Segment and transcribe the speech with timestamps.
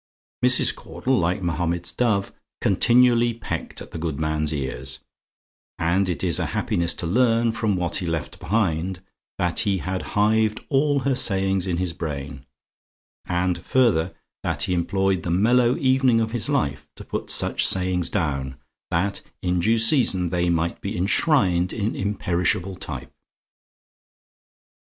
[0.43, 0.73] Mrs.
[0.75, 4.97] Caudle, like Mahomet's dove, continually pecked at the good man's ears;
[5.77, 9.03] and it is a happiness to learn from what he left behind
[9.37, 12.47] that he had hived all her sayings in his brain;
[13.25, 18.09] and further, that he employed the mellow evening of his life to put such sayings
[18.09, 18.55] down,
[18.89, 23.13] that, in due season, they might be enshrined in imperishable type.